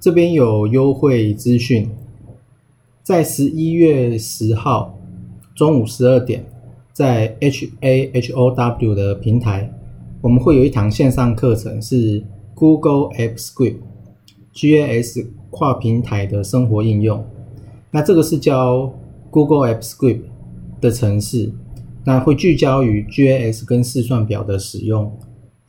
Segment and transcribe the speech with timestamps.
[0.00, 1.86] 这边有优惠资讯，
[3.02, 4.98] 在十一月十号
[5.54, 6.42] 中午十二点，
[6.90, 9.70] 在 H A H O W 的平台，
[10.22, 12.24] 我们会有一堂线上课程，是
[12.54, 13.76] Google App Script
[14.54, 17.22] G A S 跨平台的生活应用。
[17.90, 18.90] 那这个是教
[19.30, 20.22] Google App Script
[20.80, 21.52] 的程式，
[22.06, 25.12] 那会聚焦于 G A S 跟试算表的使用。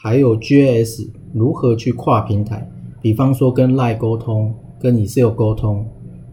[0.00, 2.70] 还有 GIS 如何去跨平台，
[3.08, 5.82] 比方说跟 Line 沟通、跟 Excel 沟通。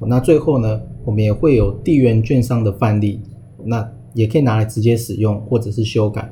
[0.01, 3.21] 那最后呢，我们也会有地缘券商的范例，
[3.63, 6.29] 那也可以拿来直接使用或者是修改。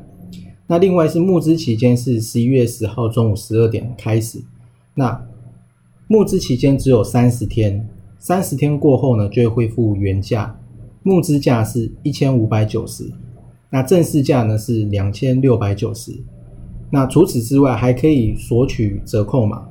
[0.67, 4.43] 那另外是募资期间是十一月十号中午十二点开始，
[4.95, 5.25] 那
[6.09, 7.87] 募资期间只有三十天，
[8.19, 10.59] 三十天过后呢就会恢复原价，
[11.03, 13.09] 募资价是一千五百九十，
[13.69, 16.11] 那正式价呢是两千六百九十。
[16.89, 19.69] 那除此之外，还可以索取折扣码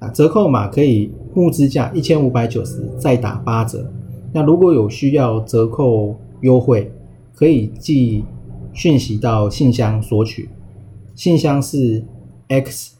[0.00, 3.92] 啊，折扣码可以募资价一千五百九十，再打八折。
[4.32, 6.90] 那如果有需要折扣优惠，
[7.34, 8.24] 可以寄
[8.72, 10.48] 讯息到信箱索取，
[11.14, 12.04] 信箱是
[12.48, 12.96] x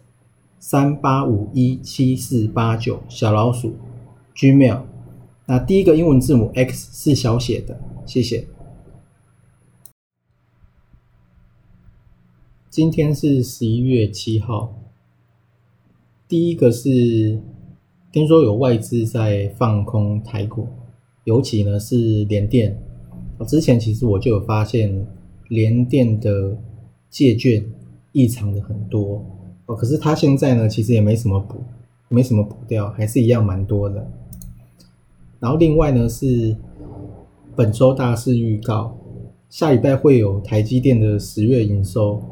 [0.58, 3.74] 三八五一七四八九小老鼠
[4.36, 4.82] gmail。
[5.46, 8.46] 那第一个英文字母 x 是小写的，谢谢。
[12.68, 14.74] 今天是十一月七号。
[16.30, 17.40] 第一个是
[18.12, 20.64] 听说有外资在放空台股，
[21.24, 22.80] 尤其呢是联电。
[23.48, 25.04] 之前其实我就有发现
[25.48, 26.56] 联电的
[27.08, 27.64] 借券
[28.12, 29.26] 异常的很多
[29.66, 31.56] 哦，可是它现在呢其实也没什么补，
[32.08, 34.08] 没什么补掉，还是一样蛮多的。
[35.40, 36.56] 然后另外呢是
[37.56, 38.96] 本周大事预告，
[39.48, 42.22] 下礼拜会有台积电的十月营收。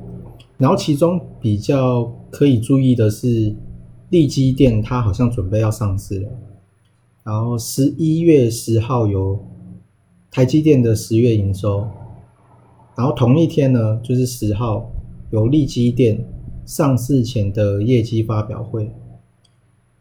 [0.56, 3.54] 然后其中比较可以注意的是，
[4.10, 6.28] 利基电它好像准备要上市了。
[7.24, 9.38] 然后十一月十号有
[10.30, 11.86] 台积电的十月营收，
[12.96, 14.90] 然后同一天呢，就是十号
[15.30, 16.24] 有利基电
[16.64, 18.90] 上市前的业绩发表会。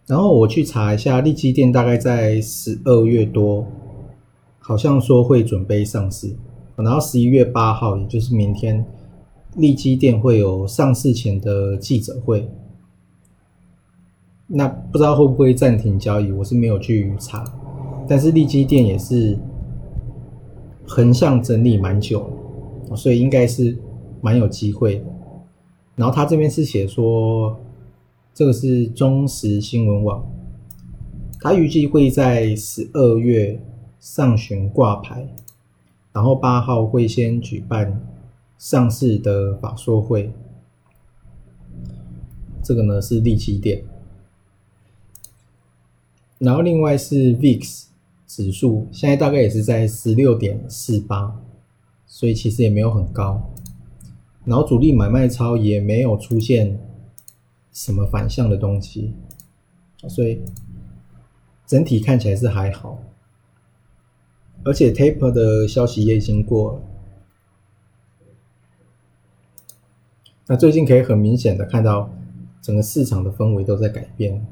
[0.05, 3.67] 然后我去查一下，利基电大概在十二月多，
[4.59, 6.33] 好像说会准备上市。
[6.77, 8.85] 然后十一月八号，也就是明天。
[9.55, 12.47] 利基店会有上市前的记者会，
[14.47, 17.43] 那不知道会不会暂停交易，我是没有去查。
[18.07, 19.37] 但是利基店也是
[20.87, 22.29] 横向整理蛮久，
[22.95, 23.77] 所以应该是
[24.21, 25.03] 蛮有机会。
[25.95, 27.57] 然后他这边是写说，
[28.33, 30.25] 这个是中时新闻网，
[31.41, 33.61] 他预计会在十二月
[33.99, 35.27] 上旬挂牌，
[36.13, 38.01] 然后八号会先举办。
[38.59, 40.31] 上市的法说会，
[42.63, 43.83] 这个呢是利基店，
[46.39, 47.85] 然后另外是 VIX
[48.27, 51.35] 指数，现在大概也是在十六点四八，
[52.05, 53.53] 所以其实也没有很高，
[54.45, 56.79] 然后主力买卖超也没有出现
[57.71, 59.13] 什么反向的东西，
[60.07, 60.41] 所以
[61.65, 62.99] 整体看起来是还好，
[64.63, 66.81] 而且 Taper 的消息也已经过了。
[70.47, 72.09] 那最近可以很明显的看到，
[72.61, 74.45] 整个市场的氛围都在改变。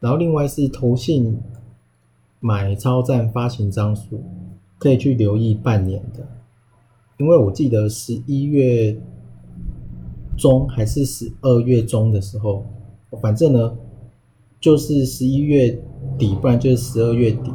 [0.00, 1.38] 然后另外是投信
[2.40, 4.22] 买超站发行张数，
[4.78, 6.26] 可以去留意半年的，
[7.18, 8.96] 因为我记得十一月
[10.36, 12.64] 中还是十二月中的时候，
[13.20, 13.76] 反正呢
[14.58, 15.78] 就是十一月
[16.18, 17.52] 底，不然就是十二月底。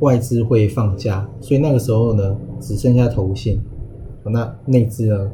[0.00, 3.60] 外资会放假，所以那个时候呢，只剩下投信，
[4.24, 5.30] 那内资呢，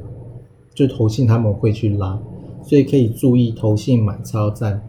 [0.74, 2.20] 就投信他们会去拉，
[2.62, 4.86] 所以可以注意投信买超占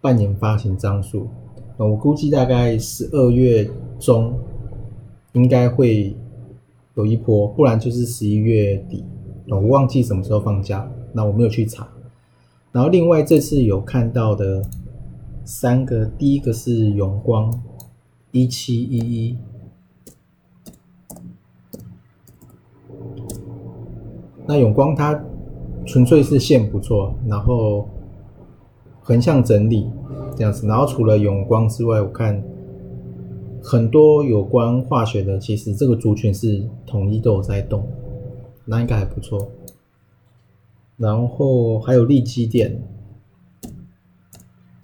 [0.00, 1.28] 半年发行张数。
[1.76, 4.38] 那我估计大概十二月中
[5.32, 6.16] 应该会
[6.94, 9.04] 有一波，不然就是十一月底。
[9.48, 11.88] 我忘记什么时候放假，那我没有去查。
[12.72, 14.62] 然后另外这次有看到的
[15.44, 17.62] 三个，第一个是永光。
[18.30, 19.38] 一七一一，
[24.46, 25.18] 那永光它
[25.86, 27.88] 纯粹是线不错，然后
[29.08, 29.90] 横向整理
[30.36, 32.44] 这样子，然后除了永光之外，我看
[33.62, 37.88] 很多有关化学的，其实这个族群是统一都有在动，
[38.66, 39.50] 那应该还不错。
[40.98, 42.82] 然后还有利基电，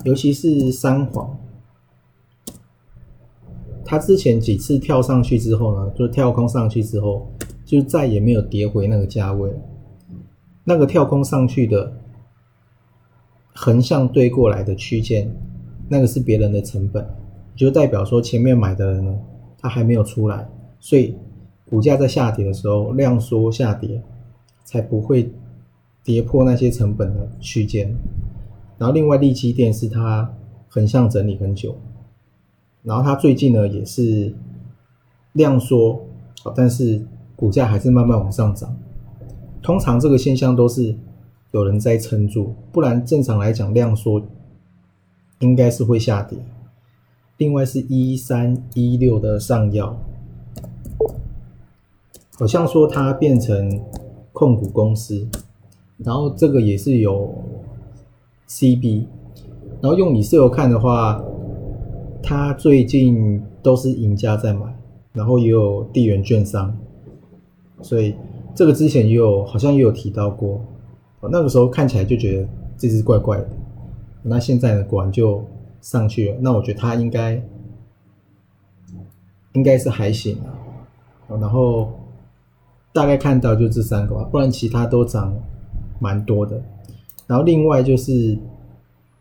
[0.04, 1.38] 尤其是三黄。
[3.84, 7.30] 它之前几次跳上去之后呢，就跳空上去之后，
[7.66, 9.52] 就再也没有跌回那个价位。
[10.64, 11.92] 那个跳空上去的
[13.56, 15.32] 横向对过来的区间，
[15.88, 17.06] 那个是别人的成本，
[17.54, 19.16] 就代表说前面买的人呢，
[19.58, 20.48] 他还没有出来，
[20.80, 21.14] 所以
[21.70, 24.02] 股价在下跌的时候量缩下跌，
[24.64, 25.30] 才不会
[26.02, 27.94] 跌破那些成本的区间。
[28.76, 30.34] 然后另外利基电是它
[30.68, 31.76] 横向整理很久，
[32.82, 34.34] 然后它最近呢也是
[35.34, 36.04] 量缩，
[36.56, 37.06] 但是
[37.36, 38.76] 股价还是慢慢往上涨。
[39.62, 40.96] 通常这个现象都是。
[41.54, 44.20] 有人在撑住，不然正常来讲量缩
[45.38, 46.36] 应该是会下跌。
[47.36, 49.96] 另外是一三一六的上药，
[52.36, 53.80] 好像说它变成
[54.32, 55.28] 控股公司，
[55.98, 57.32] 然后这个也是有
[58.48, 59.04] CB，
[59.80, 61.22] 然后用你室友看的话，
[62.20, 64.76] 它最近都是赢家在买，
[65.12, 66.76] 然后也有地缘券商，
[67.80, 68.12] 所以
[68.56, 70.60] 这个之前也有好像也有提到过。
[71.30, 73.48] 那个时候看起来就觉得这只怪怪的，
[74.22, 75.44] 那现在呢，果然就
[75.80, 76.36] 上去了。
[76.40, 77.42] 那我觉得它应该
[79.52, 80.50] 应该是还行啊。
[81.40, 81.92] 然后
[82.92, 85.34] 大概看到就这三个吧，不然其他都涨
[85.98, 86.60] 蛮多的。
[87.26, 88.38] 然后另外就是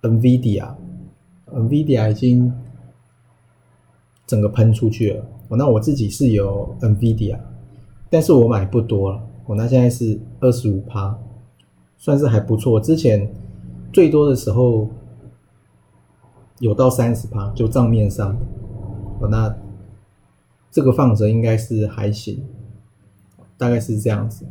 [0.01, 2.53] NVIDIA，NVIDIA 已经
[4.27, 5.25] 整个喷出去了。
[5.49, 7.37] 那我自己是有 NVIDIA，
[8.09, 9.21] 但是我买不多了。
[9.45, 11.15] 我那现在是二十五趴。
[12.03, 13.33] 算是还不错，之前
[13.93, 14.89] 最多的时候
[16.59, 18.35] 有到三十趴，就账面上，
[19.21, 19.55] 哦，那
[20.69, 22.43] 这个放着应该是还行，
[23.57, 24.45] 大概是这样子。